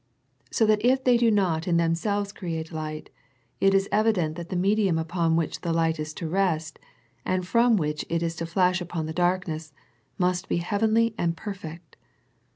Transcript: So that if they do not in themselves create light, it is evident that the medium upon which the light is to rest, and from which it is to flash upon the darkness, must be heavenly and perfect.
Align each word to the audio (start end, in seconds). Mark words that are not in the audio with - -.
So 0.49 0.65
that 0.65 0.83
if 0.83 1.03
they 1.03 1.15
do 1.15 1.29
not 1.29 1.67
in 1.67 1.77
themselves 1.77 2.31
create 2.33 2.71
light, 2.71 3.11
it 3.59 3.75
is 3.75 3.87
evident 3.91 4.35
that 4.35 4.49
the 4.49 4.55
medium 4.55 4.97
upon 4.97 5.35
which 5.35 5.61
the 5.61 5.71
light 5.71 5.99
is 5.99 6.11
to 6.15 6.27
rest, 6.27 6.79
and 7.23 7.45
from 7.45 7.77
which 7.77 8.03
it 8.09 8.23
is 8.23 8.35
to 8.37 8.47
flash 8.47 8.81
upon 8.81 9.05
the 9.05 9.13
darkness, 9.13 9.73
must 10.17 10.49
be 10.49 10.57
heavenly 10.57 11.13
and 11.19 11.37
perfect. 11.37 11.97